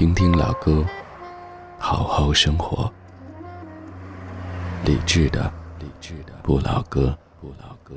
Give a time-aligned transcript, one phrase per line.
[0.00, 0.82] 听听老歌，
[1.78, 2.90] 好好生活。
[4.86, 7.94] 理智的，理智的不老歌，不老歌。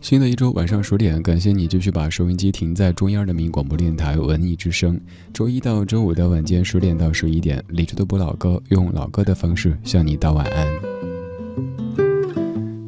[0.00, 5.00] 新的一周晚上十点，感谢你继续把收音机停在中央人民广播电台文艺之声。
[5.32, 10.85] 周一到周五的晚间十点到十一点，理智的不老歌，用老歌的方式向你道晚安。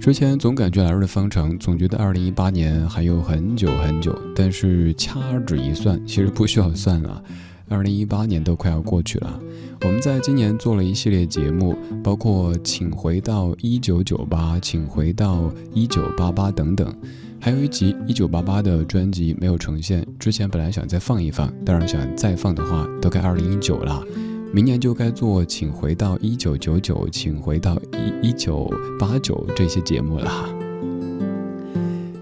[0.08, 7.22] 之前总感觉来日方长，总觉得二零一八年还有很久很久，但是掐指一算，其实不需要算了，
[7.68, 9.38] 二零一八年都快要过去了。
[9.82, 16.90] 我们在今年做了一系列节目，包括《请回到一九九八》《请回到一九八八》等等，
[17.38, 20.06] 还有一集一九八八的专辑没有呈现。
[20.18, 24.02] 之前本来想再放一放，但是想再放的话，都该二零一九了，
[24.50, 27.78] 明年就该做《请回到一九九九》《请回到
[28.22, 28.66] 一一九
[28.98, 30.48] 八九》这些节目了。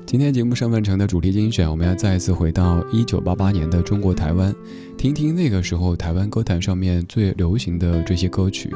[0.04, 4.52] 今天节目上半程的主题精选，我们要再一次回到一九八八年的中国台湾，
[4.98, 8.74] 听听那个时候台湾歌坛上面最流行的这些歌曲。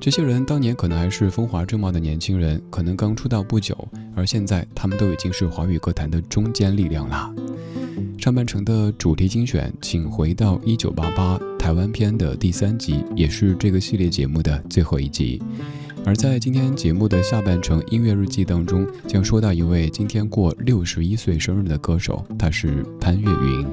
[0.00, 3.76] 这些人当年可能还是风华正茂的年轻人，可能刚出道不久，
[4.16, 7.32] 而现在他们都已经是华语歌坛的中坚力量了。
[8.20, 15.40] 上半程的主题精选，请回到一九八八台湾篇的第三集，也是这个系列节目的最后一集。
[16.04, 23.66] 而在今天节目的下半程音乐日记当中，将说到一位今天过六十一岁生日的歌手，他是潘越云。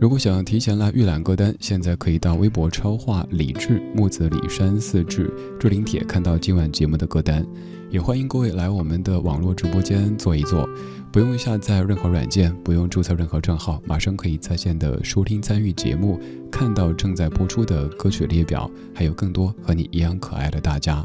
[0.00, 7.46] 如果想提前来预览歌单，现在可以到微博超话李志木子李山四志志玲帖看到今晚节目的歌单，
[7.88, 10.68] 也欢迎各位来我们的网络直播间坐一坐。
[11.10, 16.20] 不用下载任何软件，不用注册任何账号，马上可以在线的收听参与节目，
[16.50, 21.04] 看到正在播出的歌曲列表，还有更多和你一样可爱的大家。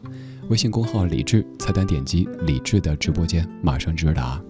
[0.49, 4.41] 微信公号李智，菜单点击李智的直播间，马上直达。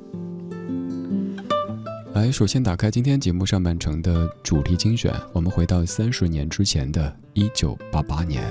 [2.13, 8.43] 来，首先打开今天节目上半程的主题精选，我们回到三十年之前的一九八八年。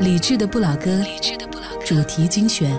[0.00, 2.72] 李智的不老歌，理智的不老歌主题精选。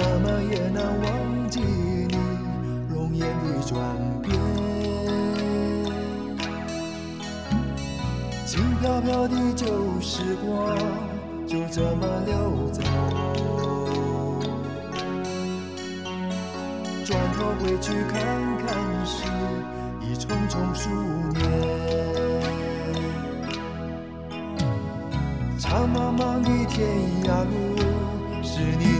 [0.00, 2.16] 怎么也难忘记你
[2.88, 3.78] 容颜的转
[4.22, 4.32] 变。
[8.46, 9.66] 轻飘飘的旧
[10.00, 10.74] 时光，
[11.46, 12.80] 就这么溜走。
[17.04, 18.24] 转头回去看
[18.56, 18.68] 看
[19.04, 19.26] 时，
[20.00, 20.88] 已匆匆数
[21.34, 21.38] 年。
[25.58, 26.88] 长茫茫的天
[27.24, 27.76] 涯路，
[28.42, 28.99] 是你。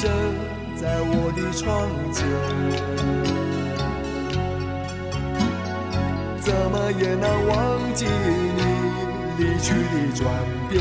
[0.00, 0.08] 生
[0.76, 1.66] 在我的窗
[2.12, 2.22] 前，
[6.40, 7.56] 怎么也难忘
[7.94, 8.60] 记你
[9.38, 10.22] 离去的转
[10.68, 10.72] 变。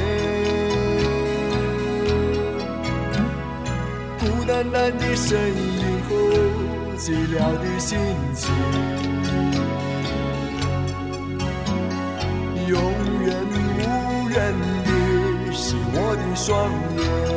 [4.20, 6.10] 孤单单的身影和
[6.96, 7.98] 寂寥的心
[8.36, 8.54] 情，
[12.68, 12.80] 永
[13.26, 14.38] 远无人
[14.86, 14.90] 的
[15.52, 16.46] 是我的双
[17.00, 17.37] 眼。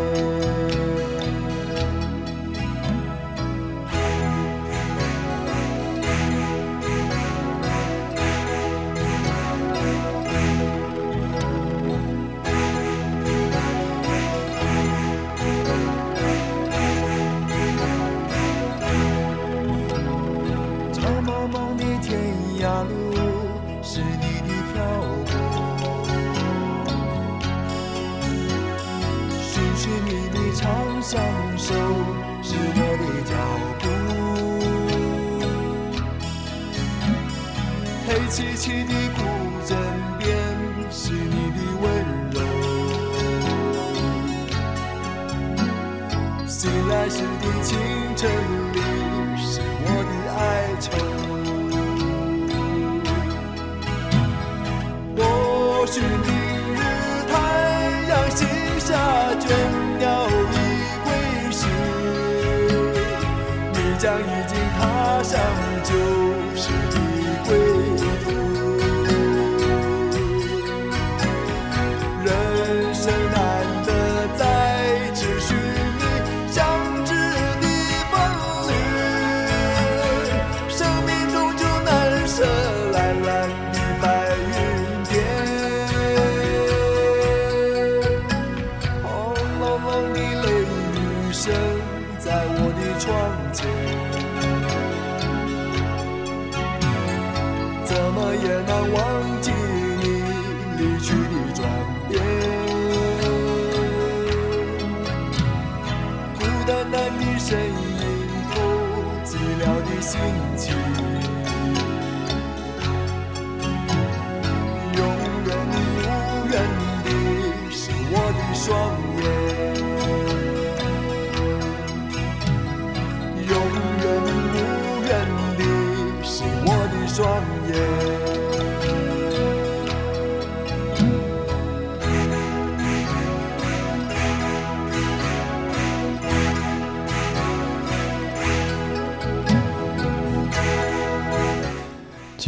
[38.30, 39.20] 凄凄的古
[39.66, 39.76] 镇
[40.20, 40.28] 边
[40.88, 41.84] 是你的温
[42.30, 42.38] 柔，
[46.46, 47.76] 醒来时的清
[48.14, 48.30] 晨
[48.72, 48.78] 里
[49.36, 50.40] 是我的哀
[50.78, 50.86] 愁。
[55.16, 55.18] 或
[55.88, 56.06] 许明
[56.76, 56.78] 日
[57.26, 57.32] 太
[58.10, 58.38] 阳西
[58.78, 58.88] 下，
[59.40, 59.42] 倦
[59.98, 60.06] 鸟
[60.52, 60.54] 已
[61.02, 61.06] 归
[61.50, 61.66] 时，
[63.72, 64.80] 你将已经踏
[65.24, 65.34] 上
[65.82, 65.90] 旧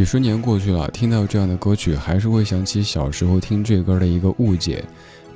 [0.03, 4.85] 几十年过去了，听到这样的歌曲，还是会想起小时候听这歌的一个误解。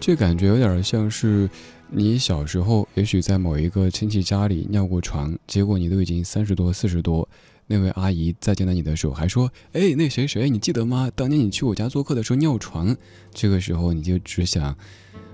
[0.01, 1.49] 这感觉有点像是
[1.89, 7.29] 你小时候，也许在某一个亲戚家里尿过床，结果你都已经三十多、四十多，
[7.69, 11.09] 那位阿姨再见到你的时候还说：“哎，那谁谁，你记得吗？
[11.15, 12.97] 当年你去我家做客的时候尿床。”
[13.33, 14.77] 这个时候你就只想，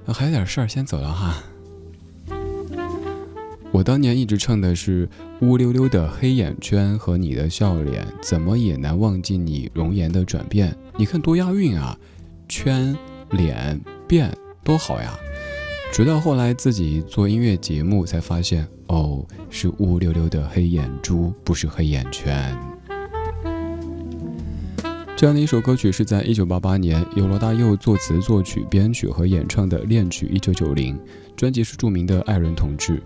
[0.08, 1.42] 还有点事儿，先走了哈。
[3.72, 5.08] 我当年一直唱的是
[5.40, 10.76] 乌溜溜的黑眼圈和你的笑脸，怎么也难忘记你容颜的转变。
[10.98, 11.98] 你看多押韵啊，
[12.46, 12.94] 圈、
[13.30, 14.30] 脸、变，
[14.62, 15.18] 多好呀！
[15.90, 22.54] 直到后来自己做音乐节目，才发现哦，是乌溜溜的黑眼珠，不是黑眼圈。
[25.16, 30.94] 这样的一首歌曲是在一九八八年由罗大佑作词、作曲、编曲和演唱的《恋曲一九九零》，
[31.34, 33.02] 专辑是著名的爱人同志。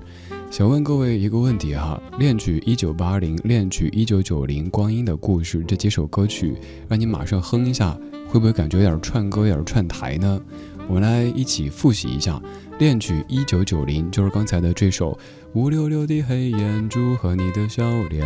[0.49, 6.55] 想问各位一个问题哈，《恋曲一九八零》《恋曲一九九零》《光阴的故事》这几首歌曲，
[6.89, 7.99] 让你马上哼一下，
[8.29, 10.41] 会不会感觉有点串歌、有点串台呢？
[10.89, 12.41] 我们来一起复习一下，
[12.79, 15.13] 《恋曲一九九零》就是刚才的这首
[15.55, 18.25] 《乌溜溜的黑眼珠和你的笑脸》，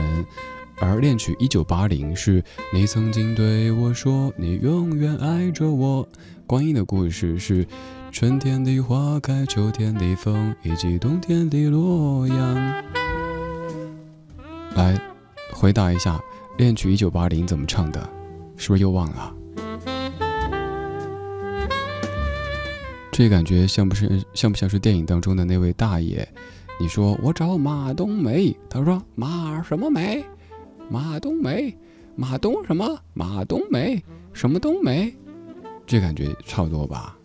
[0.79, 6.07] 而《恋曲一九八零》是你曾经对我说你永远爱着我，
[6.47, 7.67] 《光阴的故事》是。
[8.13, 12.55] 春天的花开，秋天的风，以及冬天的洛阳。
[14.75, 15.01] 来，
[15.53, 16.17] 回答一下，
[16.59, 18.01] 《恋曲一九八零》怎么唱的？
[18.57, 19.33] 是不是又忘了？
[23.13, 26.29] 这感觉像不是像不像是电影当中的那位大爷？
[26.81, 30.25] 你说我找马冬梅，他说马什么梅？
[30.91, 31.75] 马冬梅，
[32.17, 32.99] 马冬什么？
[33.15, 34.03] 马冬梅，
[34.33, 35.15] 什么冬梅？
[35.87, 37.17] 这感觉差不多吧。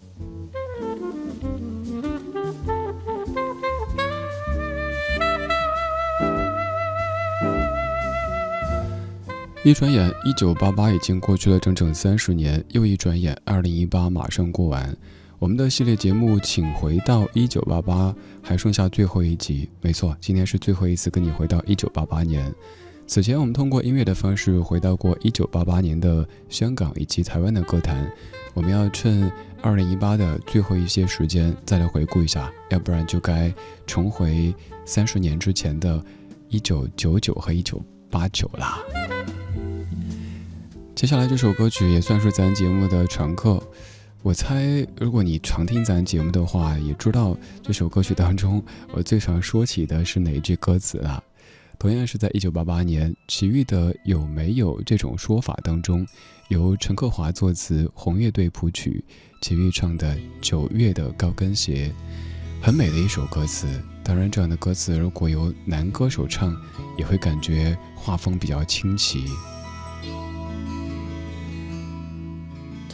[9.66, 14.96] 一转眼，一九八八已经过去了整整三十年，又一转眼，二零一八马上过完。
[15.40, 18.12] 我们的系列节目《请回到一九八八》
[18.44, 22.54] 还剩下最后一集，没错，今天是最后一次跟你回到一九八八年。
[23.08, 28.08] 此前我们通过音乐的方式回到过1988年的香港以及台湾的歌坛，
[28.54, 29.32] 我们要趁
[29.64, 33.52] 2018的最后一些时间再来回顾一下，要不然就该
[33.88, 34.54] 重回
[34.86, 36.00] 三十年之前的
[36.52, 38.84] 1999和1989啦。
[40.96, 43.62] 接下来这首歌曲也算是咱节目的常客。
[44.24, 51.22] 我猜，如果你常听咱节目的话，也知道这首歌曲当中我最常说起的是哪一句歌词了。
[51.78, 56.08] 同样是在一九八八年，齐豫的《有没有这种说法》当中，
[56.48, 59.04] 由陈克华作词，红乐队谱曲，
[59.42, 61.94] 齐豫唱的《九月的高跟鞋》，
[62.66, 63.68] 很美的一首歌词。
[64.02, 66.56] 当然，这样的歌词如果由男歌手唱，
[66.98, 69.26] 也会感觉画风比较清奇。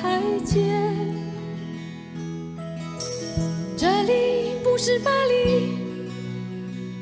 [0.00, 0.62] 台阶，
[3.76, 5.76] 这里不是巴黎、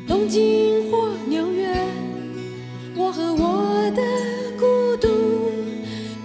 [0.07, 1.77] 东京或纽约，
[2.97, 4.03] 我和我的
[4.59, 5.09] 孤独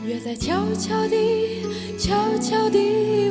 [0.06, 1.66] 约在悄悄地、
[1.98, 3.30] 悄悄地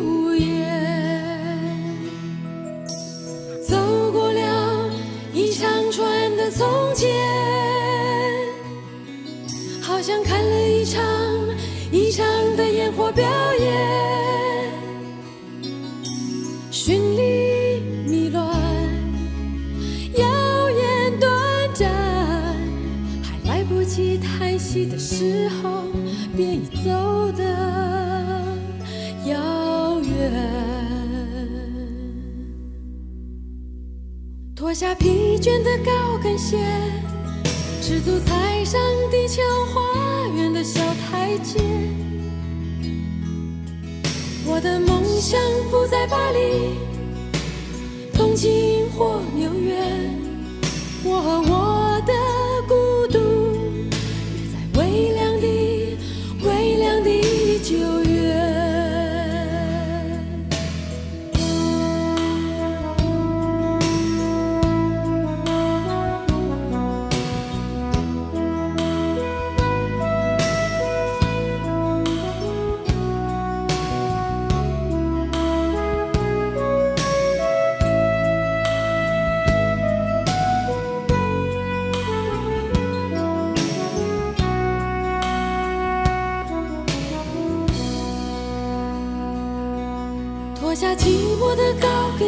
[12.91, 14.73] 火表演，
[16.73, 18.45] 绚丽迷乱，
[20.15, 21.31] 耀眼短
[21.73, 21.89] 暂，
[23.23, 25.85] 还来不及叹息的时候，
[26.37, 27.45] 便已走得
[29.27, 30.33] 遥远。
[34.57, 36.59] 脱下疲倦的高跟鞋。
[37.83, 38.81] 赤足踩上
[39.11, 39.43] 地球
[39.73, 39.81] 花
[40.37, 41.59] 园的小台阶，
[44.53, 45.41] 我的梦想
[45.71, 46.75] 不在巴黎、
[48.13, 49.77] 东京或纽约，
[51.05, 51.80] 我和我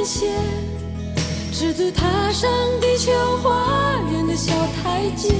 [0.02, 0.32] 高跟鞋，
[1.52, 5.32] 赤足踏上地球花园的小台阶。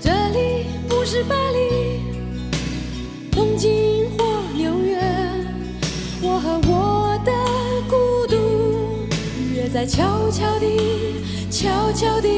[0.00, 2.02] 这里不是巴黎、
[3.32, 5.00] 东京或纽约，
[6.22, 7.32] 我和我的
[7.88, 9.08] 孤独
[9.52, 11.16] 约在悄悄地、
[11.50, 12.28] 悄悄地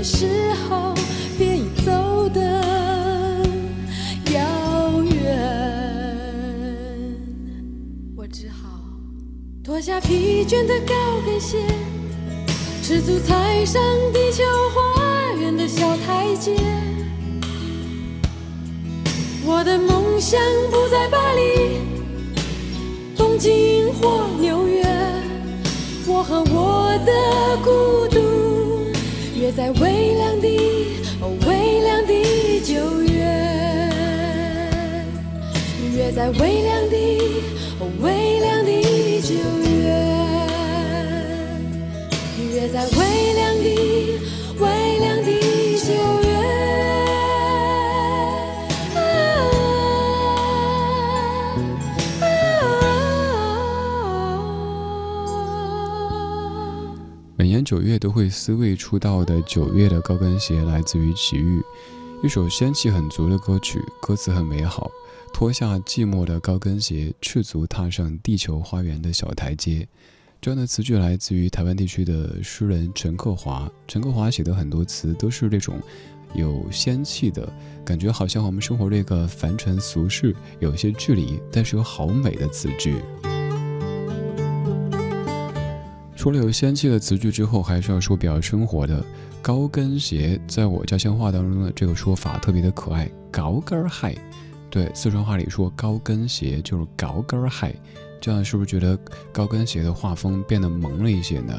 [0.00, 0.94] 的时候，
[1.36, 2.40] 便已走得
[4.32, 5.36] 遥远。
[8.16, 8.80] 我只好
[9.62, 10.94] 脱下疲倦的高
[11.26, 11.58] 跟鞋，
[12.82, 13.78] 赤足踩上
[14.10, 14.42] 地球
[14.74, 16.56] 花园的小台阶。
[19.44, 20.40] 我的梦想
[20.70, 21.82] 不在巴黎、
[23.18, 24.82] 东京或纽约，
[26.06, 27.12] 我和我的
[27.62, 28.18] 孤独
[29.40, 30.48] 约在微凉的、
[31.22, 32.12] 哦微凉的
[32.60, 33.24] 九月。
[35.96, 36.96] 约在微凉的、
[37.78, 38.70] 哦微凉的
[39.22, 39.32] 九
[39.64, 39.88] 月，
[42.52, 43.00] 约在微
[57.70, 61.62] 九月都会 C 位出道的九月的高跟鞋来自于齐豫。
[62.20, 64.90] 一首仙气很足的歌曲，歌词很美好。
[65.32, 69.86] 脱下寂寞的高跟鞋，赤足踏上地球花园的小台阶。
[70.40, 73.70] 这样的词句来自于台湾地区的诗人陈克华。
[73.86, 75.80] 陈克华写的很多词都是那种
[76.34, 77.48] 有仙气的
[77.84, 82.96] 感觉，好像和我们生活这个凡尘俗世有些距离，但是有好美的词句。
[86.20, 89.02] 除了有仙气的词句之后，还是要说比较生活的
[89.40, 90.38] 高跟鞋。
[90.46, 94.18] 在我家乡话当中的这个说法特别的可爱，高跟儿鞋。
[94.68, 97.74] 对，四川话里说高跟鞋就是高跟儿鞋，
[98.20, 98.98] 这样是不是觉得
[99.32, 101.54] 高跟鞋的画风变得萌了一些呢？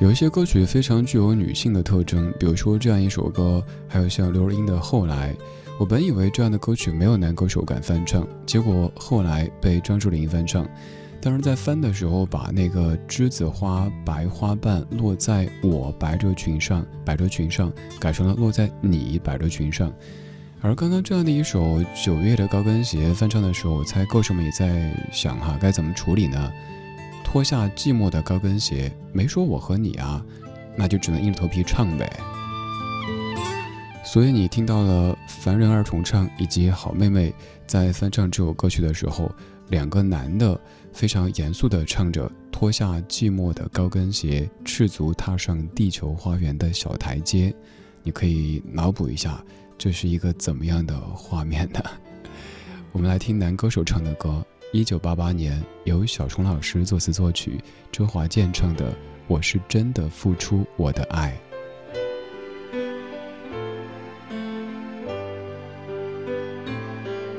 [0.00, 5.34] 有一些歌曲非常具有女性的特征，比如说这样一首歌，还有像刘若英的《后来》。
[5.78, 10.66] 我本以为这样的歌曲没有男歌手敢翻唱，结果后来被张智霖翻唱。
[11.20, 19.92] 当然，在翻的时候，把那个栀子花白花瓣落在我百褶裙上，百褶裙上改成了落在你百褶裙上。
[20.60, 26.52] 而刚刚这样的一首《九月的高跟鞋》翻唱的时候，我猜歌手们也在想哈，该怎么处理呢？
[27.24, 30.24] 脱下寂寞的高跟鞋，没说我和你啊，
[30.76, 32.10] 那就只能硬着头皮唱呗。
[34.04, 37.34] 所以你听到了凡人二重唱以及好妹妹
[37.66, 39.30] 在翻唱这首歌曲的时候，
[39.70, 40.58] 两个男的
[40.92, 47.54] 非常严肃地唱着“脱下寂寞的高跟鞋，赤足踏上地球花园的小台阶”，
[48.02, 49.44] 你可以脑补一下。
[49.76, 51.80] 这是一个怎么样的画面呢？
[52.90, 57.60] 我们来听男歌手唱的歌，一九八八年由小虫老师作词作曲，
[57.92, 58.90] 周华健唱的
[59.28, 61.32] 《我是真的付出我的爱》。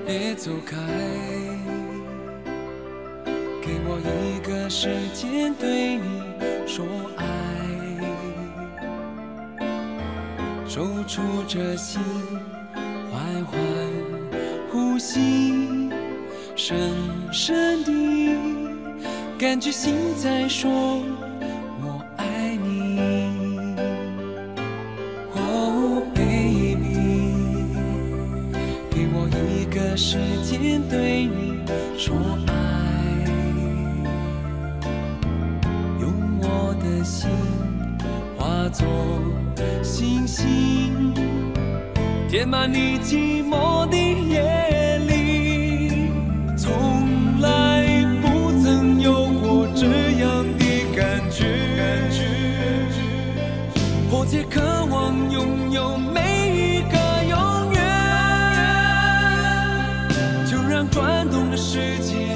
[0.05, 0.77] 别走开，
[4.03, 6.21] 一个时间对你
[6.65, 6.85] 说
[7.17, 7.25] 爱。
[10.67, 11.99] 抽出这心，
[13.11, 13.59] 缓缓
[14.71, 15.89] 呼吸，
[16.55, 16.79] 深
[17.33, 18.37] 深地
[19.37, 21.01] 感觉心在说
[42.39, 46.09] “填满你寂寞的夜里，
[46.55, 47.83] 从来
[48.21, 49.85] 不曾有过这
[50.21, 50.63] 样的
[50.95, 51.43] 感觉，
[54.09, 56.97] 迫切渴望拥有每一个
[57.27, 57.77] 永远，
[60.49, 62.28] 就让转动的世界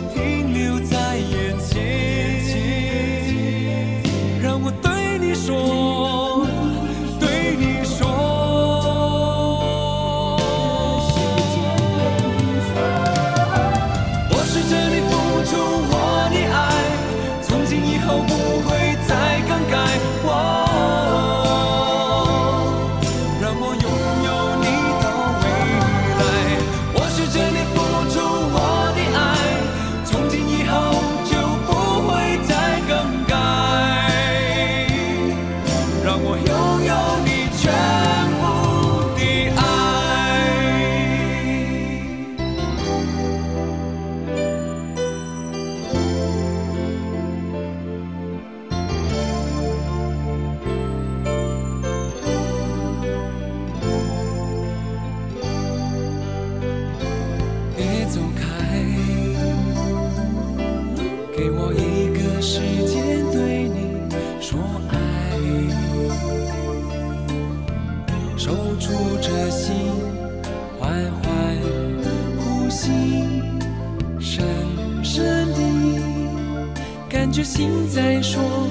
[77.93, 78.41] 再说“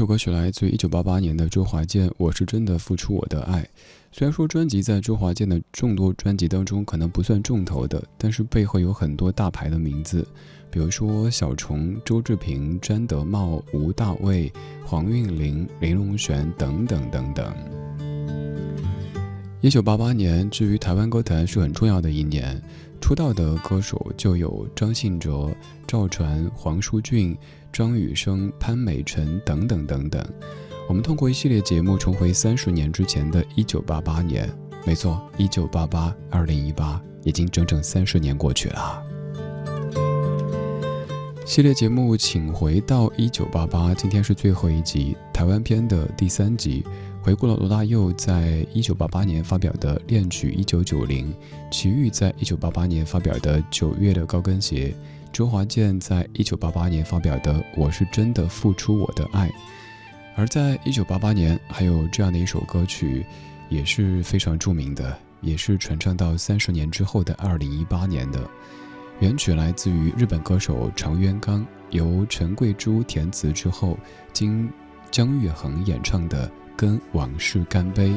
[0.00, 3.62] 这首歌曲来自于一九八八年的周华健，《我是真的付出我的爱》。
[4.10, 10.26] 虽然说专辑在周华健的众多专辑当中可能不算重头的，但是背后有很多大牌的名字，
[10.70, 14.50] 比如说小虫、周志平、詹德茂、吴大卫、
[14.86, 17.54] 黄韵玲、林隆璇等等等等。
[19.60, 22.58] 一九八八年，至于台湾歌坛是很重要的一年，
[23.02, 25.54] 出道的歌手就有张信哲、
[25.86, 27.36] 赵传、黄舒骏、
[27.72, 30.24] 张雨生、潘美辰等等等等。
[30.88, 34.48] 我们通过一系列节目重回三十年之前的一九八八年，
[34.84, 39.02] 没错，一九八八，二零一八，已经整整三十年过去了。
[41.46, 46.84] 系列节目，请回到一九八八，今天是最后一集，台湾篇的第三集，
[47.22, 51.32] 回顾了罗大佑在一九八八年发表的《恋曲一九九零》，
[51.70, 54.94] 齐豫在一九八八年发表的《九月的高跟鞋》，
[55.32, 59.48] 周华健在一九八八年发表的《我是真的付出我的爱》。
[60.36, 63.24] 而在一九八八年，还有这样的一首歌曲，
[63.68, 68.40] 也是非常著名的，也是传唱到三十年之后的二零一八年的。
[69.20, 73.96] 原曲来自于日本歌手长渊刚，由陈贵珠填词之后，
[74.32, 74.68] 经
[75.10, 78.10] 姜育恒演唱的《跟往事干杯》。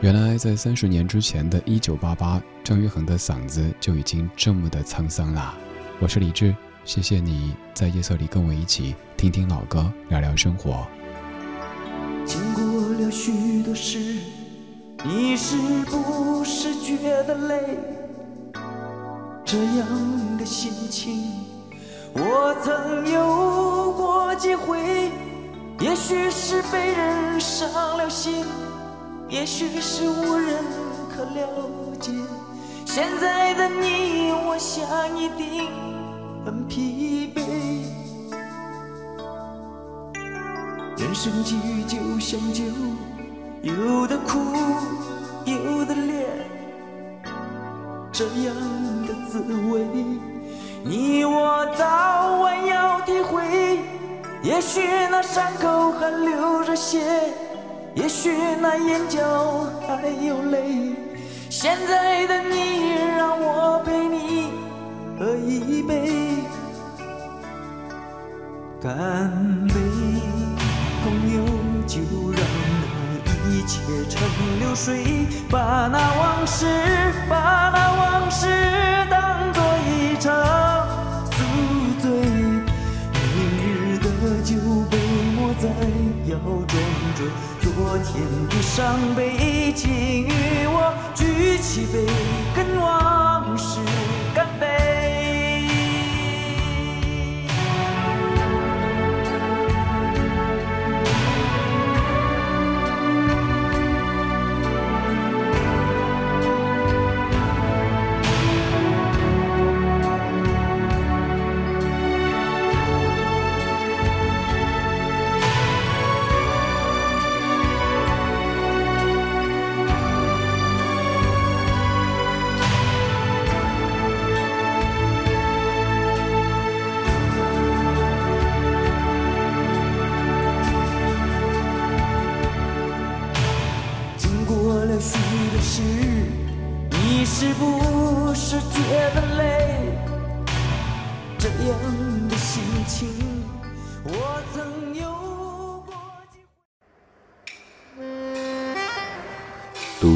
[0.00, 5.54] 原来在三十年之前的一九八八，张育恒的嗓子就已经这么的沧桑啦。
[6.00, 6.54] 我是李志，
[6.84, 10.86] 谢谢你在夜色里跟我一起听听老歌，聊聊生活。
[12.26, 12.64] 经过
[12.98, 14.18] 了许多事，
[15.04, 17.78] 你是不是觉得累？
[19.44, 21.46] 这样的心情，
[22.12, 25.10] 我曾有过几回。
[25.80, 28.44] 也许是被人伤了心，
[29.28, 30.56] 也许是无人
[31.14, 32.12] 可了解。
[32.94, 35.68] 现在的你，我想一定
[36.46, 37.40] 很疲惫。
[40.96, 42.62] 人生际遇就像酒，
[43.62, 44.38] 有的苦，
[45.44, 46.24] 有的烈，
[48.12, 48.54] 这样
[49.08, 49.84] 的滋味，
[50.84, 53.80] 你我早晚要体会。
[54.40, 57.02] 也许那伤口还流着血，
[57.96, 58.30] 也许
[58.60, 60.94] 那眼角还有泪。
[61.56, 64.50] 现在的你，让我陪你
[65.16, 66.42] 喝一杯，
[68.82, 69.30] 干
[69.68, 69.74] 杯。
[71.04, 71.44] 朋友，
[71.86, 72.00] 就
[72.32, 72.40] 让
[73.24, 74.20] 那一切成
[74.58, 76.66] 流水，把那往事，
[77.28, 78.48] 把那往事
[79.08, 80.34] 当作一场
[81.30, 81.36] 宿
[82.02, 82.10] 醉。
[83.14, 83.22] 明
[83.62, 84.06] 日的
[84.42, 84.56] 酒
[84.90, 84.98] 杯
[85.36, 85.68] 莫再
[86.26, 86.36] 要
[86.66, 86.74] 装
[87.14, 87.22] 着
[87.60, 88.10] 昨天
[88.50, 89.88] 的伤悲，请
[90.26, 91.24] 与我举
[91.74, 92.23] 举起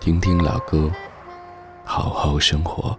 [0.00, 0.90] 听听老歌，
[1.84, 2.98] 好好生活。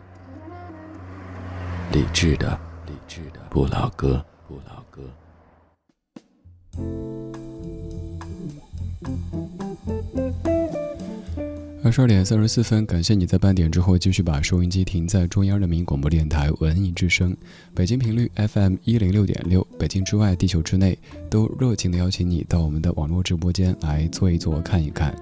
[1.92, 2.48] 理智的，
[2.86, 5.02] 理智的不老歌，不老歌。
[11.84, 17.36] 二十二点三十四分，感谢你在半点之后继续把收音机停在中央人民广播电台文艺之声，
[17.74, 20.96] 北京频率 FM 一零六点六，北京之外、地球之内
[21.32, 25.16] 都热情的邀请你到我们的网络直播间来坐一坐、看一看。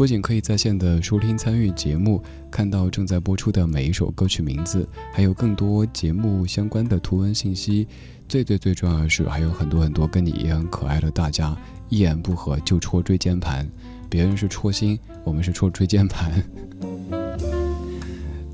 [0.00, 7.86] 不仅可以在线的收听参与节目，看到正在播出的每一首歌曲名字，还有更多节目相关的图文信息。
[8.26, 11.54] 最最最重要的是，还有很多很多跟你一样可爱的大家，
[11.90, 13.68] 一言不合就戳椎间盘。
[14.08, 16.42] 别人是戳心，我们是戳椎间盘。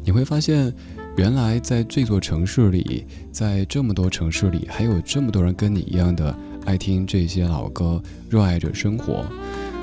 [0.05, 0.75] 你会发现，
[1.17, 9.25] 原来在这座城市里，在这么多城市里，还有这么多人跟你一样的爱听这些老歌，热爱着生活。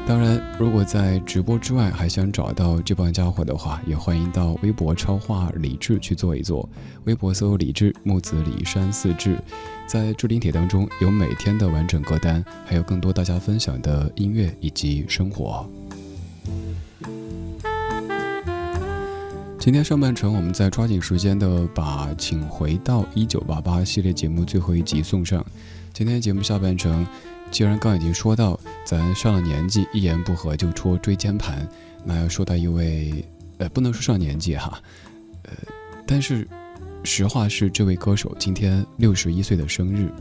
[0.05, 6.67] 当然，如果在直播之外还想找到这帮家伙的话，也欢迎到微博超话李志去做一做。
[7.05, 9.41] 微博搜李志木子李山四志，
[9.87, 15.65] 在置顶帖当中有每天的完整歌单，还有更多大家分享的音乐以及生活。
[19.57, 25.43] 今天上半程，我们再抓紧时间的把《请回到一九八八》系列节目最后一集送上。
[25.93, 27.07] 今天节目下半程。
[27.53, 31.67] 既然刚已经说到咱上了年纪，一言不合就戳椎间盘，
[32.03, 33.23] 那要说到一位，
[33.59, 34.81] 呃，不能说上年纪哈，
[35.43, 35.51] 呃，
[36.07, 36.47] 但是
[37.03, 40.11] 实话是这位歌手今天六十一岁的生日。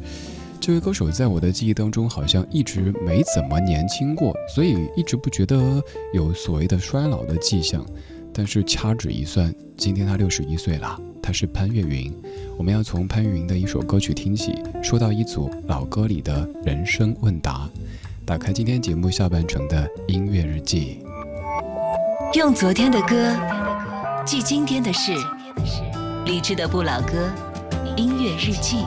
[0.61, 7.83] 这位歌手在我的记忆当中好像一直没怎么年轻过，所以一直不觉得有所谓的衰老的迹象。
[8.31, 11.01] 但是掐指一算，今天他六十一岁了。
[11.23, 12.13] 他是潘越云，
[12.59, 17.69] 我们要从潘越云的一首歌曲听起，说到一组老歌里的人生问答。
[18.27, 20.99] 打开今天节目下半程的音乐日记，
[22.35, 23.37] 用昨天的歌
[24.25, 25.13] 记今天的事，
[26.27, 27.31] 励志的不老歌，
[27.97, 28.79] 音乐日记。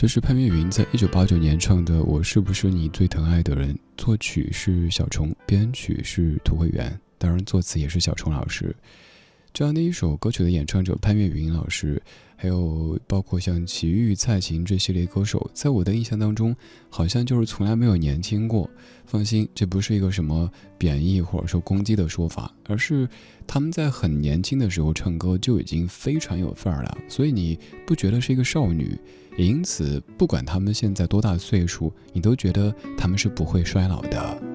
[0.00, 8.74] 这是潘越云在一九八九年唱的《我是不是你最疼爱的人》，作曲是小虫，编曲是涂慧源，当然作词也是小虫老师。
[9.52, 12.00] 这样的一首歌曲的演唱者潘越云老师，
[12.36, 16.54] 还有包括像齐豫、蔡琴这系列歌手，在我的印象当中，
[16.88, 18.68] 好像就是从来没有年轻过。
[19.04, 23.08] 放心，这不是一个什么贬义或者说攻击的说法，而是
[23.44, 28.96] 他们在很年轻的时候唱歌就已经非常有范儿了，所以你不觉得是一个少女，
[29.36, 34.49] 也因此不管他们现在多大岁数，你都觉得他们是不会衰老的。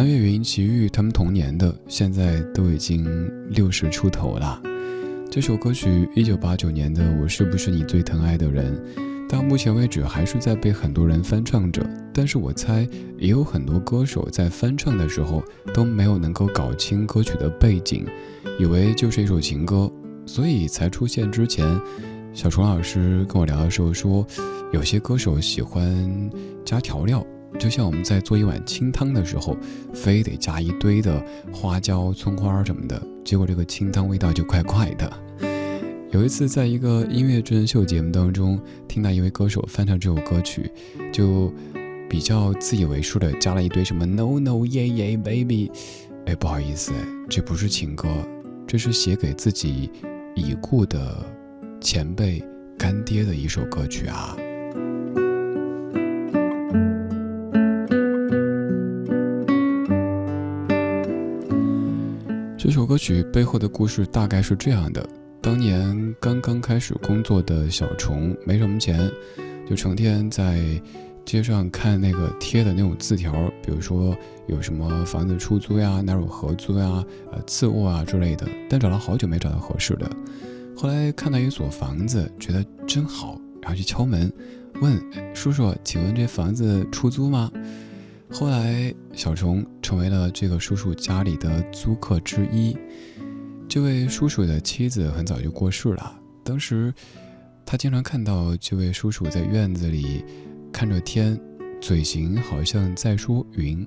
[0.00, 3.04] 潘越云、齐豫他们同年的，现在都已经
[3.50, 4.58] 六十出头了。
[5.30, 8.74] 这首歌曲一九八九年的《我是不是你最疼爱的人》。
[9.28, 18.06] 到目前为止还是在被很多人翻唱着，但是我猜也有很多歌手在翻唱的时候都没有能够搞清歌曲的背景，
[18.58, 19.92] 以为就是一首情歌，
[20.24, 21.78] 所以才出现之前
[22.32, 24.26] 小虫老师跟我聊的时候说，
[24.72, 26.30] 有些歌手喜欢
[26.64, 27.22] 加调料，
[27.58, 29.56] 就像我们在做一碗清汤的时候，
[29.92, 35.12] 非得加一堆的花椒、葱花什么的，结果这个清汤味道就怪怪的。
[36.10, 40.70] 有一次，在一个音乐真人秀节目当中，听到一位歌手翻唱这首歌曲，
[41.12, 41.52] 就
[42.08, 45.70] 比较自以为是的加了一堆什么 “no no yeah yeah baby”，
[46.26, 46.92] 哎，不好意思，
[47.28, 48.08] 这不是情歌，
[48.66, 49.88] 这是写给自己
[50.34, 51.24] 已故的
[51.80, 52.42] 前辈
[52.76, 54.36] 干爹的一首歌曲啊。
[62.62, 65.02] 这首歌曲背后的故事大概是这样的。
[65.40, 69.10] 当年刚刚开始工作的小虫没什么钱，
[69.66, 70.60] 就成天在
[71.24, 73.32] 街上看那个贴的那种字条，
[73.64, 74.14] 比如说
[74.46, 78.46] 有什么房子出租呀、哪有合租呀、呃次卧啊之类的。
[78.68, 80.10] 但找了好久没找到合适的，
[80.76, 84.30] 后来看到一所房子，觉得真好，然后去敲门，
[84.82, 85.00] 问
[85.34, 87.50] 叔叔：“请问这房子出租吗？”
[88.32, 92.76] 后来小虫成为了这个叔叔家里的租客之一。
[93.68, 96.18] 这位叔叔的妻子很早就过世了。
[96.42, 96.92] 当时，
[97.66, 100.24] 他经常看到这位叔叔在院子里
[100.72, 101.38] 看着天，
[101.80, 103.86] 嘴型好像在说“云”。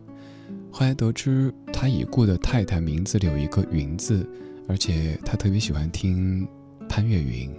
[0.71, 4.27] 后来得知他已故的太太名字里有一个“云”字，
[4.67, 6.47] 而且他特别喜欢听
[6.87, 7.49] 潘越云。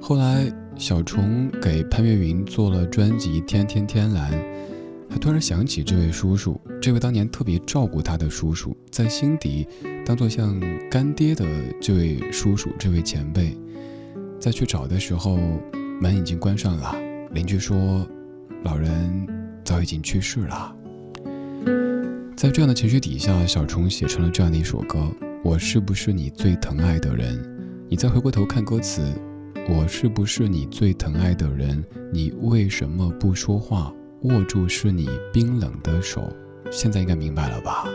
[0.00, 4.32] 后来，小虫给潘越云做了专辑《天天天蓝》。
[5.08, 9.66] 他突然想起这位叔叔，这位当年特别照顾他的叔叔，在心底
[10.04, 11.46] 当做像干爹的
[11.80, 13.56] 这位叔叔，这位前辈，
[14.40, 15.38] 在去找的时候，
[16.00, 16.96] 门已经关上了。
[17.32, 18.04] 邻居说，
[18.64, 19.26] 老人
[19.64, 20.74] 早已经去世了。
[22.36, 25.08] 在这样的情绪底下，小虫写成了这样的一首歌：
[25.44, 27.38] 我是不是你最疼爱的人？
[27.88, 29.02] 你再回过头看歌词，
[29.66, 31.82] 我是不是你最疼爱的人？
[32.12, 33.92] 你为什么不说话？
[34.22, 36.22] 握住是你冰冷的手，
[36.70, 37.86] 现在应该明白了吧？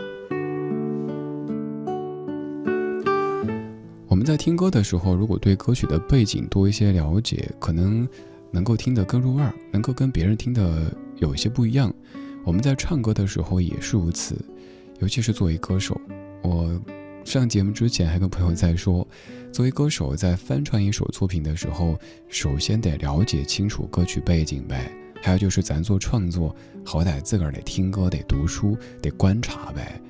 [4.08, 8.06] 我们在听歌的时候，如果对歌曲的背景多一些了解，可能
[8.50, 11.92] 能够听得更入味，能够跟别人听的有一些不一样。
[12.44, 14.36] 我们在唱歌的时候也是如此，
[14.98, 16.00] 尤其是作为歌手，
[16.42, 16.80] 我
[17.30, 19.06] 上节目之前还跟朋友在说，
[19.52, 21.96] 作为歌手在翻唱一首作品的时候，
[22.28, 24.90] 首先得了解清楚歌曲背景呗。
[25.22, 26.54] 还有就是，咱做创作，
[26.84, 30.00] 好歹自个儿得听歌，得读书，得观察呗。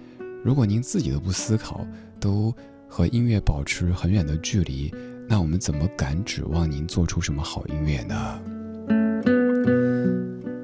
[0.43, 1.87] 如果您自己都不思考，
[2.19, 2.55] 都
[2.89, 4.91] 和音乐保持很远的距离，
[5.29, 8.41] 那我们怎么敢指望您做出什么好音乐呢？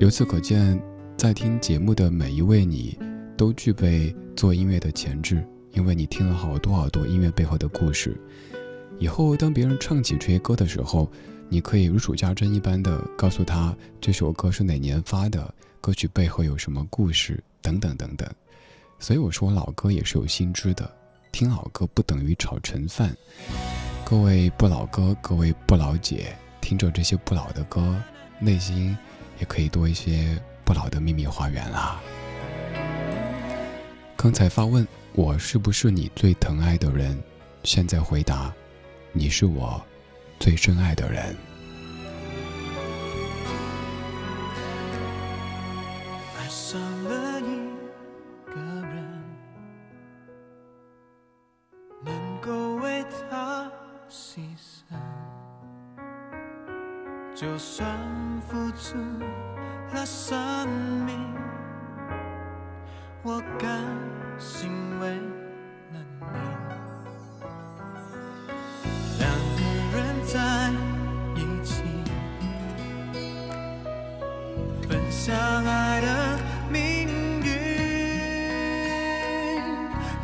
[0.00, 0.80] 由此可见，
[1.18, 2.98] 在听节目的每一位你，
[3.36, 5.44] 都具备做音乐的潜质，
[5.76, 8.18] 因为你听了好多好多音乐背后的故事。
[8.98, 11.10] 以后当别人唱起这些歌的时候，
[11.50, 18.26] 你可以如数家珍一般的告诉他这首歌是哪年发的，歌曲背后有什么故事等等等等。
[18.98, 20.90] 所以我说老歌也是有心知的，
[21.30, 23.14] 听老歌不等于炒陈饭。
[24.02, 28.02] 各位不老哥，各位不老姐，听着这些不老的歌，
[28.40, 28.96] 内心
[29.38, 32.00] 也可以多一些不老的秘密花园啦。
[34.16, 34.86] 刚才发问
[35.16, 37.18] 我是不是你最疼爱的人，
[37.62, 38.52] 现在回答，
[39.12, 39.82] 你是我。
[40.38, 41.34] 最深爱的人。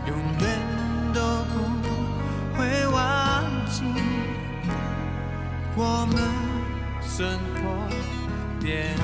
[0.07, 0.45] 永远
[1.15, 1.21] 都
[1.53, 1.55] 不
[2.57, 3.85] 会忘记
[5.77, 6.17] 我们
[7.01, 7.61] 生活
[8.61, 9.03] 点滴。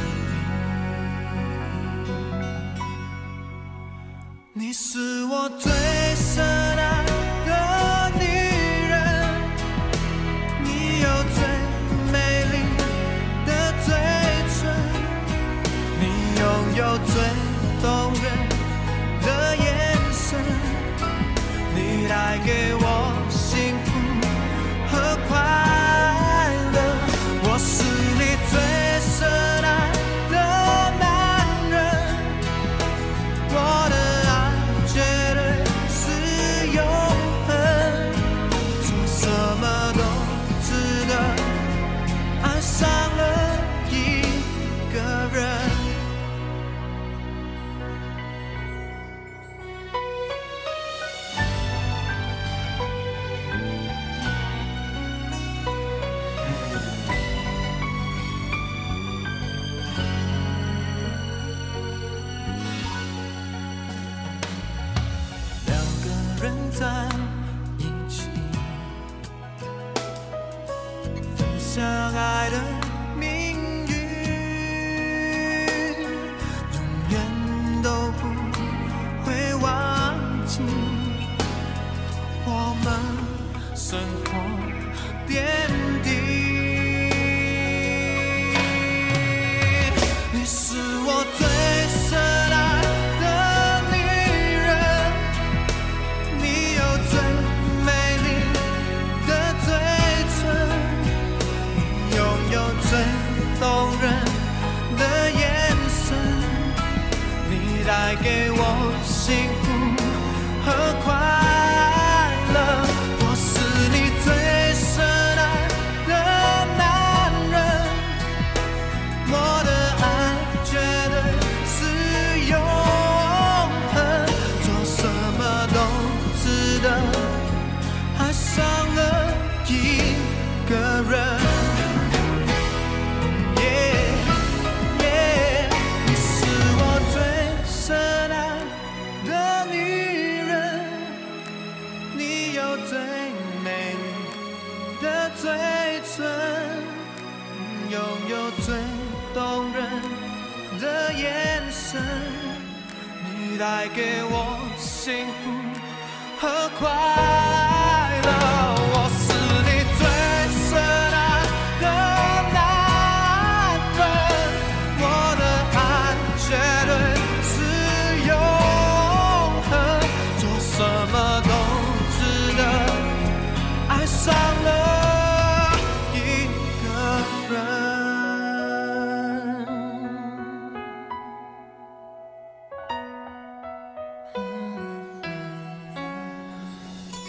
[4.53, 5.97] 你是我最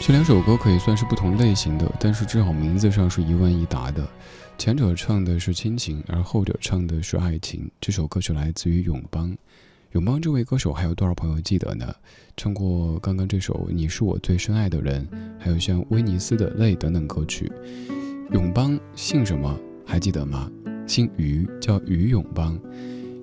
[0.02, 4.08] 这两首歌可以算是不同类型的，但是至少名字上是一问一答的。
[4.58, 7.70] 前者唱的是亲情，而后者唱的是爱情。
[7.80, 9.38] 这首歌曲来自于永邦。
[9.92, 11.94] 永邦这位歌手还有多少朋友记得呢？
[12.36, 15.06] 唱过刚刚这首《你是我最深爱的人》，
[15.38, 17.52] 还有像威尼斯的泪等等歌曲。
[18.32, 19.60] 永邦姓什么？
[19.86, 20.50] 还记得吗？
[20.88, 22.60] 姓于，叫于永邦。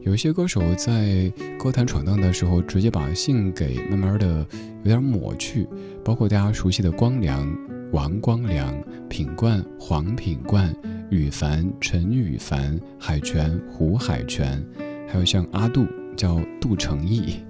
[0.06, 4.46] 有些歌手在歌坛闯荡的时候，直接把姓给慢慢的
[4.84, 5.66] 有点抹去，
[6.04, 7.44] 包括大家熟悉的光良、
[7.90, 8.72] 王光良、
[9.08, 10.72] 品冠、黄品冠、
[11.10, 14.64] 羽凡、陈羽凡、海泉、胡海泉，
[15.08, 15.84] 还有像阿杜
[16.16, 17.40] 叫杜成义。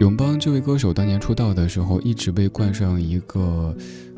[0.00, 3.72] 永邦这位歌手当年出道的时候，一直被冠上一个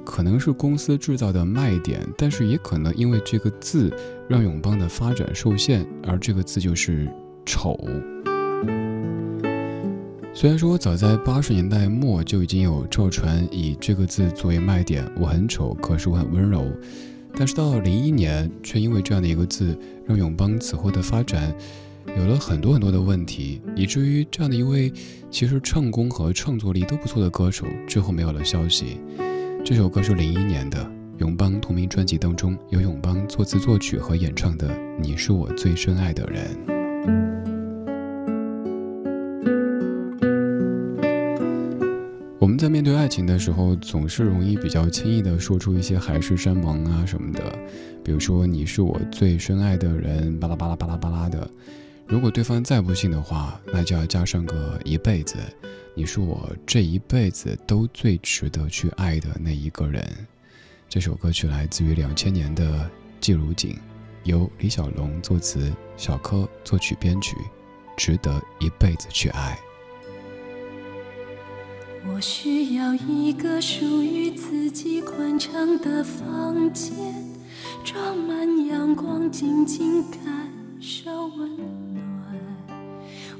[0.06, 3.92] 可能是公司制造的卖点，但是也可能因为这个字
[4.28, 7.06] 让永邦的发展受限，而这个字就是
[7.44, 7.76] “丑”。
[10.32, 16.64] 虽然说早在八十年代末就已经有赵传以这个字作为卖点，我很丑，可是我很温柔，
[17.34, 19.76] 但是到零一年，却因为这样的一个字，
[20.06, 21.52] 让永邦此后的发展
[22.16, 24.92] 有了很多很多的问题，以至于这样的一位
[25.30, 29.00] 其实唱功和创作力都不错的歌手，之后没有了消息。
[29.68, 30.88] 这首歌是零一年的
[31.18, 34.68] 永邦同名专辑当中由永邦作词作曲和演唱的
[35.00, 36.56] 《你是我最深爱的人》。
[42.38, 47.52] 我们在面对爱情的时候，总是容易比较轻易的说出一些海誓山盟啊什么的，
[48.04, 51.50] 比如说你是我最深爱的人，巴拉巴拉巴拉巴拉的。
[52.08, 55.36] 如果对方再不信的话，那就要加上个一辈子。
[55.92, 60.06] 你是我这一辈子都最值得去爱的那一个人。
[60.88, 62.64] 这首歌曲来自于两千年的
[63.20, 63.72] 《季如锦》，
[64.22, 67.36] 由李小龙作词，小柯作曲编曲，
[67.96, 69.58] 值得一辈子去爱。
[72.06, 76.94] 我需要一个属于自己宽敞的房间，
[77.84, 81.95] 装满阳光，静静感受温暖。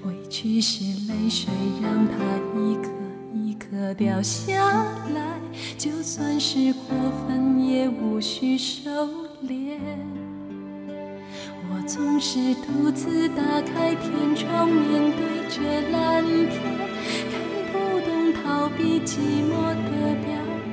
[0.07, 1.53] 委屈是泪水，
[1.83, 2.15] 让它
[2.55, 2.89] 一颗
[3.35, 5.41] 一颗掉下来，
[5.77, 6.97] 就算是过
[7.27, 8.91] 分，也无需收
[9.45, 9.77] 敛。
[11.69, 16.61] 我总是独自打开天窗，面对着蓝天。
[17.33, 17.35] 看
[17.73, 17.75] 不
[18.07, 19.91] 懂逃避寂寞的
[20.25, 20.31] 表
[20.69, 20.71] 演。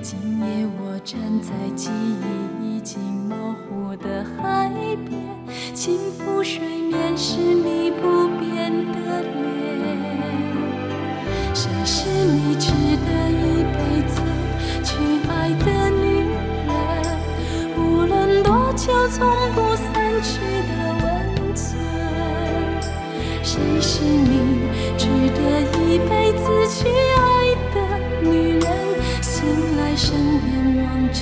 [0.00, 0.44] 今夜
[0.78, 2.63] 我站在记忆
[3.94, 4.68] 已经模糊的海
[5.06, 5.12] 边，
[5.72, 6.58] 轻抚水
[6.90, 9.32] 面是你不变的脸。
[11.54, 13.78] 谁是你值得一辈
[14.08, 14.20] 子
[14.82, 14.90] 去
[15.30, 16.72] 爱的女人？
[17.78, 20.72] 无论多久，从不散去的
[21.02, 21.78] 温存。
[23.42, 24.34] 谁是你？
[24.96, 25.38] 值得
[25.78, 27.76] 一辈子去爱的
[28.28, 28.66] 女人，
[29.22, 29.32] 醒
[29.76, 31.12] 来身边望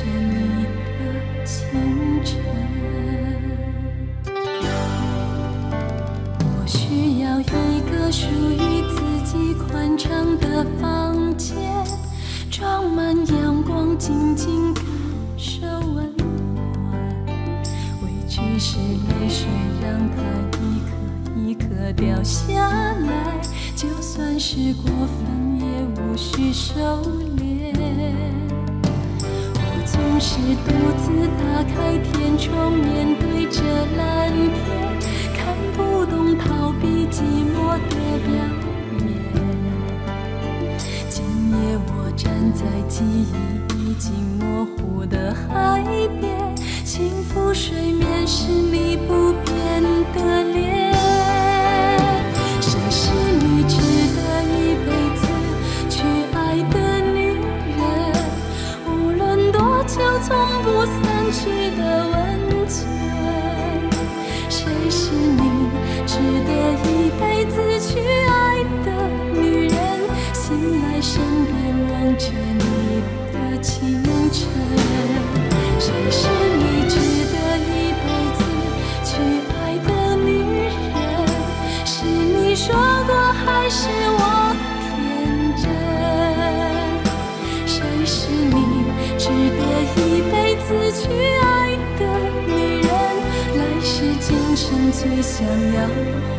[95.43, 95.89] 想要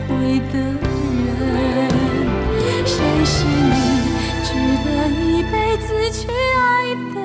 [0.08, 0.80] 回的人。
[2.86, 2.95] 谁
[3.26, 3.76] 是你
[4.45, 4.54] 值
[4.86, 4.88] 得
[5.20, 7.18] 一辈子去爱的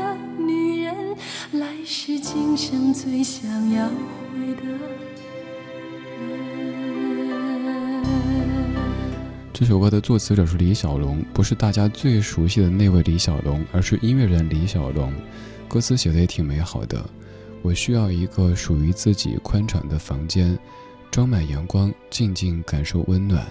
[0.43, 1.14] 女人，
[1.53, 4.81] 来世今生最想要回的人。
[9.53, 15.12] 这首歌的作词者是李小龙，不是大家最熟悉的那位李小龙，而是音乐人李小龙。
[15.68, 17.09] 歌词写的也挺美好的。
[17.62, 20.59] 我需要一个属于自己宽敞的房间，
[21.11, 23.46] 装满阳光，静静感受温暖。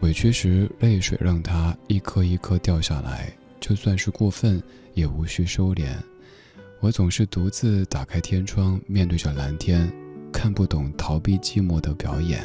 [0.00, 4.62] 委屈时，泪水让它一颗一颗掉下来，就算是过分，
[4.94, 5.88] 也无需收敛。
[6.80, 9.92] 我总是独自打开天窗，面对着蓝天，
[10.32, 12.42] 看不懂逃避寂寞的表演。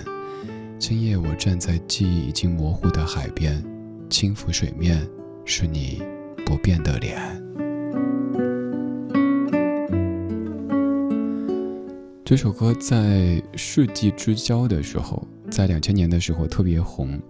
[0.78, 3.64] 今夜我站在记忆已经模糊的海边，
[4.10, 5.08] 轻抚水面，
[5.46, 6.04] 是你
[6.46, 7.45] 不变的脸。
[12.26, 17.22] 这首歌在世纪之交的时候，在两千年的时候特别红。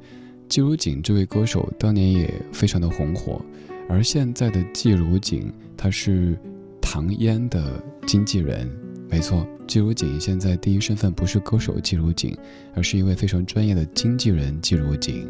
[0.48, 3.42] 季如锦这位歌手当年也非常的红火，
[3.90, 6.40] 而现在的季如锦，他是
[6.80, 8.72] 唐嫣的经纪人。
[9.10, 12.34] 没错，季如锦现在第一身份不是歌手季如锦，
[12.74, 15.28] 而是一位非常专业的经纪人季如锦。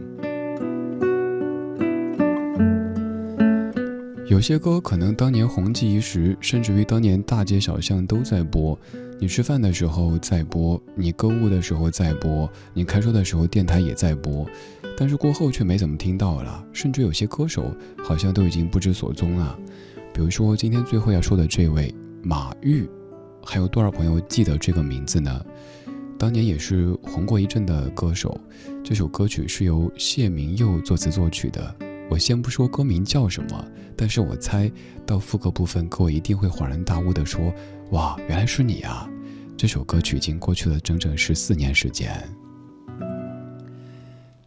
[4.27, 8.77] 有些歌可能当年红极一时，甚至于当年大街小巷都在播。
[9.25, 14.45] 你吃饭的时候在播，你购物的时候在播，你开车的时候电台也在播，
[14.95, 17.73] 但是过后却没怎么听到了，甚至有些歌手
[18.03, 19.57] 好像都已经不知所踪了。
[20.13, 22.87] 比如说今天最后要说的这位马玉，
[23.43, 25.43] 还有多少朋友记得这个名字呢？
[26.19, 28.39] 当年也是红过一阵的歌手。
[28.83, 31.75] 这首歌曲是由谢明佑作词作曲的。
[32.11, 33.65] 我先不说歌名叫什么，
[33.97, 34.71] 但是我猜
[35.03, 37.51] 到副歌部分，各位一定会恍然大悟的说
[37.89, 39.09] ：“哇，原来是你啊！”
[39.57, 42.11] 这首歌曲已经过去了整整十四年时间。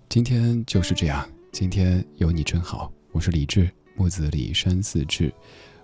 [0.07, 2.93] 今天就是这样，今天有你真好。
[3.13, 5.33] 我是李志，木子李山寺志。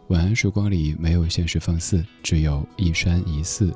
[0.09, 3.75] 晚安时光里没有现实放肆，只有一山一寺。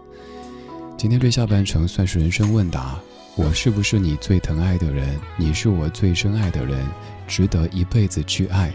[0.99, 3.01] 今天这下半程算是人生问答：
[3.35, 5.19] 我是不是你最疼爱的人？
[5.39, 6.87] 你是我最深爱的人，
[7.27, 8.71] 值得一辈子去爱。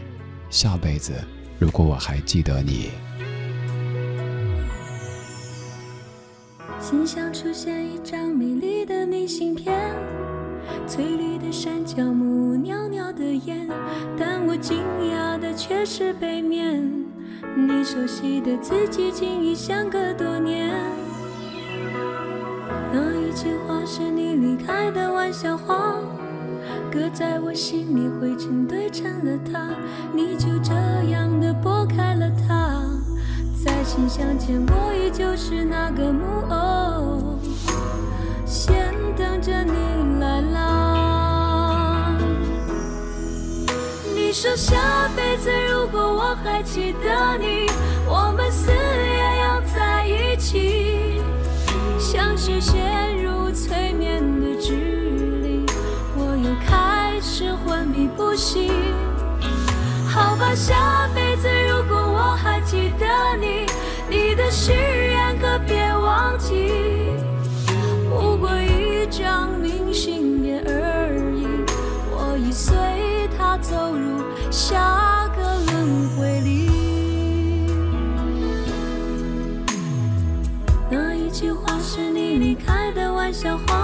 [0.49, 1.13] 下辈子，
[1.59, 2.89] 如果我还记得你。
[6.93, 9.73] 心上出现一张美丽的明信片，
[10.87, 13.67] 翠绿的山脚木，袅袅的烟，
[14.15, 14.77] 但我惊
[15.11, 16.87] 讶的却是背面。
[17.55, 20.69] 你熟悉的字迹，竟已相隔多年。
[22.91, 25.95] 那一句话是你离开的玩笑话，
[26.91, 29.71] 搁在我心里，灰尘堆成了塔。
[30.13, 30.75] 你就这
[31.09, 32.83] 样的拨开了它，
[33.63, 37.39] 再信相见，我依旧是那个木偶，
[38.45, 42.17] 先等着你来啦。
[44.13, 47.67] 你说下辈子如果我还记得你，
[48.05, 51.21] 我们死也要在一起。
[51.97, 54.73] 像是陷入催眠的指
[55.41, 55.65] 令，
[56.17, 58.73] 我又开始昏迷不醒。
[60.09, 63.07] 好吧，下辈子如果我还记得
[64.09, 66.71] 你，的誓言可别忘记。
[68.09, 71.47] 不过一张明信片而已，
[72.11, 72.75] 我已随
[73.37, 76.69] 他走入下个轮回里。
[80.89, 83.82] 那一句话是你离开的玩笑话，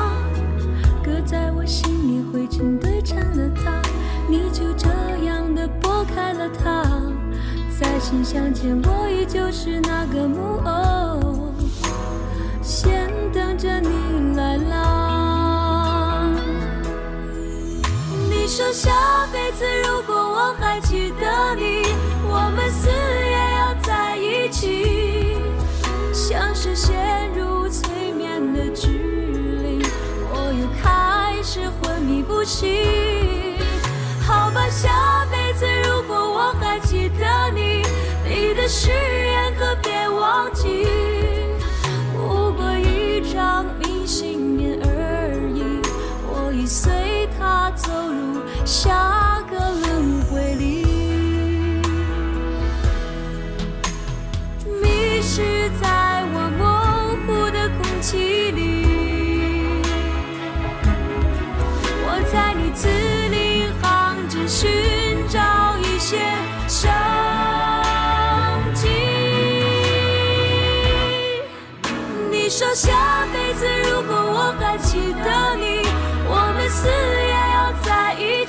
[8.10, 11.53] 再信相见，我依旧是那个木偶，
[12.60, 16.28] 先等着你来啦。
[18.28, 21.84] 你说下辈子如果我还记得你，
[22.28, 25.38] 我们死也要在一起。
[26.12, 29.84] 像是陷入催眠的指令，
[30.34, 32.76] 我又开始昏迷不醒。
[34.26, 37.68] 好吧，下辈子如果我还记得，你
[38.60, 40.86] 的誓言可别忘记。
[42.14, 45.82] 不过一张明信片而已，
[46.28, 49.39] 我已随他走入下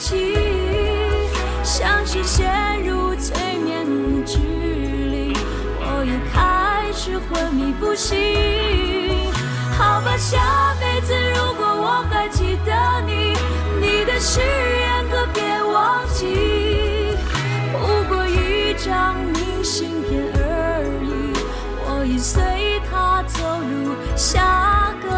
[0.01, 0.34] 起，
[1.62, 5.36] 像是陷入催眠的指令，
[5.78, 8.16] 我又开始昏迷不醒。
[9.76, 12.72] 好吧，下辈子如果我还记得
[13.07, 13.36] 你，
[13.78, 17.14] 你的誓言可别忘记。
[17.72, 21.36] 不过一张明信片而已，
[21.84, 22.42] 我已随
[22.90, 25.09] 它走入下个